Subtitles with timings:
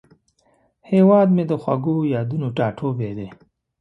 [0.91, 3.27] هیواد مې د خوږو یادونو ټاټوبی دی